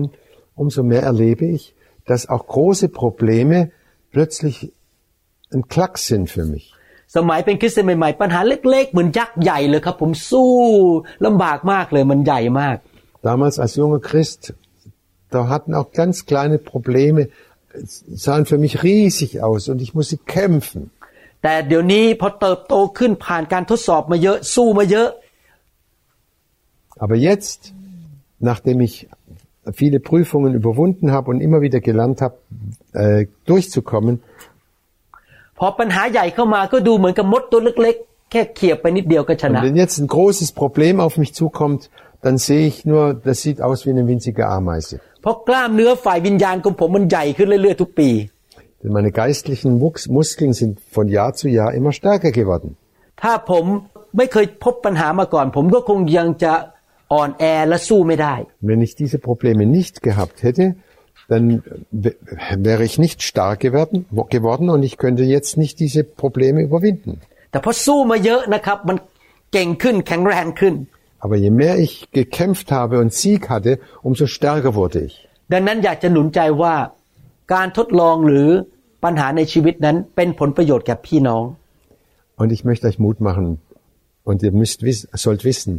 [0.56, 1.64] umso mehr erlebe ich,
[2.10, 3.58] dass auch große Probleme
[4.14, 4.58] plötzlich
[5.54, 6.66] ein Klacks sind für mich.
[7.18, 10.54] สมัยเป็นคริสเตียนใหม่ๆ ปัญหาเล็ก ๆ เหมือนยักษ์ใหญ่เลยครับ ผมสู้
[11.26, 12.78] ลำบากมากเลยมันใหญ่มาก
[13.30, 14.42] Damals als junger Christ,
[15.34, 17.22] da hatten auch ganz kleine Probleme,
[18.26, 20.82] sahen für mich riesig aus und ich musste kämpfen.
[21.44, 25.10] แต่เดี๋ยวนี้พอเติบโตขึ้นผ่านการทดสอบมาเยอะ สู้มาเยอะ
[27.04, 27.60] Aber jetzt,
[28.50, 28.96] nachdem ich
[29.82, 32.36] viele Prüfungen überwunden habe und immer wieder gelernt habe,
[32.94, 34.16] äh, durchzukommen,
[35.62, 41.82] พอปัญหาใหญ่เข้ามาก็ดูเหมือนกับมดตัวเล็ก ๆ แค่เขี่ยไปนิดเดียวก็ช und นะ wenn jetzt ein großes Problem auf mich zukommt,
[42.26, 44.96] dann sehe ich nur, das sieht aus wie eine winzige Ameise.
[45.22, 48.10] เพราะกล้ามเนื้อฝ่ายวิญญาณของผมมันใหญ่ขึ้นเรื่อยๆทุกปี
[48.82, 52.70] Denn meine geistlichen Mus- Muskeln sind von Jahr zu Jahr immer stärker geworden.
[53.22, 53.66] ถ้าผม
[54.18, 56.54] ไม่เคยพบปัญหามาก่อน ผมก็คงยังจะ
[57.14, 60.66] อ่อนแอและสู้ไม่ได้ Und wenn ich diese Probleme nicht gehabt hätte,
[61.32, 61.44] dann
[62.06, 62.18] w-
[62.68, 63.98] wäre ich nicht stark geworden,
[64.38, 67.12] geworden und ich könnte jetzt nicht diese Probleme überwinden.
[67.52, 68.98] แต่พอสู้มาเยอะนะครับ มัน
[69.54, 70.76] เก่งขึ้นแข็งแรงขึ้น
[71.26, 73.72] Aber je mehr ich gekämpft habe und Sieg hatte,
[74.08, 75.16] umso stärker wurde ich.
[75.54, 76.76] ดังนั้นอยากจะหนุนใจว่า
[77.54, 78.50] การทดลองหรือ
[79.04, 81.44] ปัญหาในชีวิตนั้นเป็นผลประโยชน์แก่พี่น้อง
[82.42, 83.48] Und ich möchte euch Mut machen
[84.30, 85.74] und ihr müsst wissen, sollt wissen,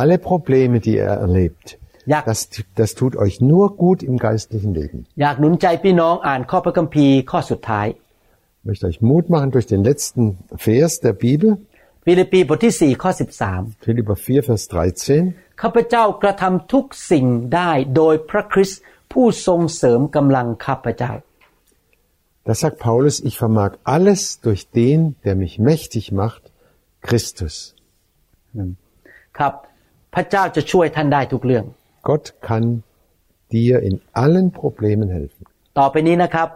[0.00, 1.66] alle Probleme, die ihr erlebt,
[2.12, 2.22] Ja.
[2.30, 2.48] das,
[2.80, 4.98] das tut euch nur gut im geistlichen Leben.
[5.20, 7.86] อยากหนุนใจพี่น้องอ่านข้อพระคัมภีร์ข้อสุดท้าย
[8.60, 10.22] Ich möchte euch Mut machen durch den letzten
[10.66, 11.48] Vers der Bibel.
[12.06, 13.10] ฟิลิปปีบทที่4ข้อ
[13.84, 15.22] Philipper 4, Vers 13.
[15.24, 18.80] 13ข้าพเจ้ากระทำทุกสิ่งได้โดยพระคริสต์
[19.12, 21.12] ผู้ทรงเสริมกำลังข้าพเจ้า
[22.48, 26.42] Da sagt Paulus, ich vermag alles durch den, der mich mächtig macht,
[27.06, 27.54] Christus.
[29.38, 29.54] ครับ
[30.14, 31.64] พระเจ้าจะช่วยท่านได้ทุกเรื่อง
[32.08, 32.64] Gott kann
[33.54, 33.94] dir in
[34.24, 35.42] allen Problemen helfen.
[35.78, 36.48] ต่อไปนี้นะครับ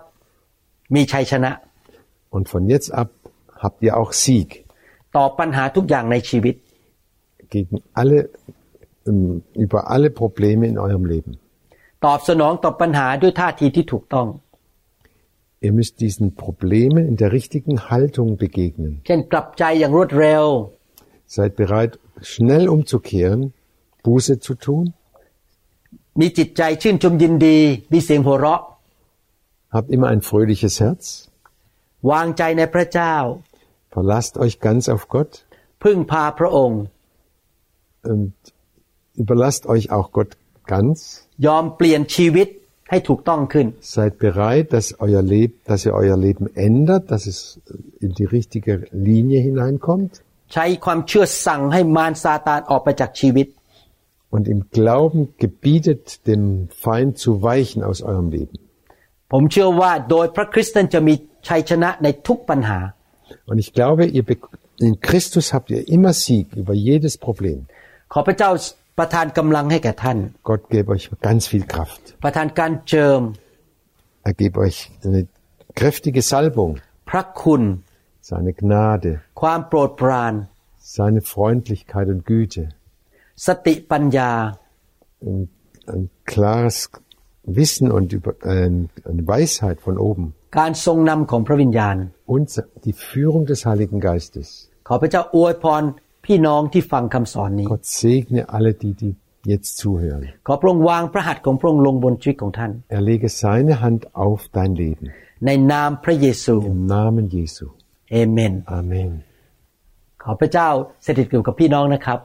[0.94, 1.50] มีชัยชนะ
[2.34, 3.10] Und von jetzt ab
[3.62, 4.48] habt ihr auch Sieg
[5.16, 6.54] ต่อปัญหาทุกอย่างในชีวิต
[7.54, 8.18] gegen alle,
[9.08, 11.32] ähm, über alle Probleme in eurem Leben.
[12.04, 14.28] ตอบสนองต่อปัญหาด้วยท่าทีที่ถูกต้อง
[15.66, 18.92] Ihr müsst diesen Problemen in der richtigen Haltung begegnen.
[19.06, 20.44] เช่นกลับใจอย่างรวดเร็ว
[21.34, 23.52] Seid bereit, schnell umzukehren,
[24.04, 24.84] Buße zu tun.
[26.20, 27.58] มีจิตใจชื่นชมยินดี
[27.92, 28.62] มีเสียงหัวเราะ
[29.74, 31.04] Habt immer ein fröhliches Herz.
[32.10, 33.14] วางใจในพระเจ้า
[33.94, 35.32] Verlasst euch ganz auf Gott
[35.82, 36.82] พึ่งพาพระองค์
[38.12, 38.34] und
[39.22, 40.32] überlasst euch auch Gott
[40.72, 40.96] ganz.
[41.46, 42.48] ยอมเปลี่ยนชีวิต
[42.90, 47.38] ให้ถูกต้องขึ้น Seid bereit, dass, euer Leb, dass ihr euer Leben ändert, dass es
[48.04, 48.74] in die richtige
[49.08, 50.12] Linie hineinkommt.
[50.52, 53.48] ใช้ความเชื่อสั่งให้มารซาตานออกไปจากชีวิต
[54.36, 56.42] Und im Glauben gebietet dem
[56.84, 58.56] Feind zu weichen aus eurem Leben.
[59.32, 61.14] ผมเชื่อว่าโดยพระคริสต์นั้นจะมี
[61.48, 62.78] ชัยชนะในทุกปัญหา
[63.50, 64.48] Und ich glaube, ihr be-
[64.88, 67.58] in Christus habt ihr immer Sieg über jedes Problem.
[68.12, 68.50] ขอพระเจ้า
[68.98, 72.02] ประทานกำลังให้แก่ท่าน Gott gebe euch ganz viel Kraft.
[72.24, 73.20] ประทานการเจิม
[74.28, 75.20] Er gebe euch eine
[75.80, 76.72] kräftige Salbung,
[77.10, 77.62] พระคุณ
[78.30, 80.34] seine Gnade, ความโปรดปราน
[80.96, 82.64] seine Freundlichkeit und Güte,
[83.46, 84.32] สติปัญญา
[85.28, 85.40] ein,
[85.94, 86.76] ein klares
[87.58, 88.70] Wissen und über, äh,
[89.10, 90.24] eine Weisheit von oben
[90.58, 91.96] การทรงนำของพระวิญญาณ
[92.34, 92.46] und
[92.86, 94.48] die Führung des Heiligen Geistes.
[94.88, 95.82] ขอพระเจ้าอวยพร
[96.26, 99.12] พี่น้องที่ฟังคำสอนนี้ Gott segne alle, die, die
[99.52, 100.22] jetzt zuhören.
[100.46, 105.06] ขอพระองค์วางพระหัตถ์ของพระองค์ลงบนชีวิตของท่าน Er lege seine Hand auf dein Leben.
[105.46, 107.66] ในนามพระเยซู Im Namen Jesu.
[108.10, 109.10] เอเมน Amen.
[110.22, 110.68] ขอพระเจ้า
[111.06, 112.18] สถิตอยู่กับพี่น้องนะครับ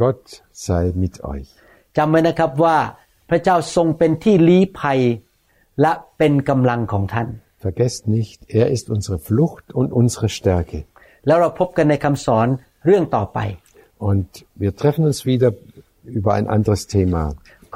[0.00, 0.22] Gott
[0.66, 1.48] sei mit euch.
[1.96, 2.76] จำไว้นะครับว่า
[3.30, 5.00] พระเจ้าทรงเป็นที่ลี้ภัย
[5.80, 7.28] และเป็นกำลังของท่าน
[7.66, 10.78] Vergesst nicht, er ist unsere Flucht und unsere Stärke.
[11.26, 12.46] แล้วเราพบกันในคำสอน
[12.86, 13.38] เรื่องต่อไป
[14.10, 14.28] Und
[14.62, 15.50] wir treffen uns wieder
[16.18, 17.22] über ein anderes Thema.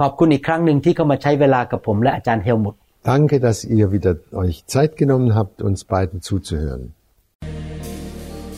[0.00, 2.76] ขอบคุณอีกครั้งหนึ่งที่เข้ามาใช้เวลากับผมและอาจารย์เฮลมุต
[3.12, 6.85] Danke, dass ihr wieder euch Zeit genommen habt, uns beiden zuzuhören.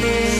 [0.00, 0.39] yeah.